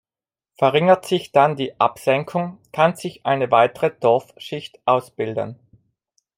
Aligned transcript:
Verringert 0.57 1.05
sich 1.05 1.31
dann 1.31 1.55
die 1.55 1.79
Absenkung, 1.79 2.57
kann 2.71 2.95
sich 2.95 3.23
eine 3.23 3.51
weitere 3.51 3.91
Torfschicht 3.91 4.79
ausbilden. 4.85 5.59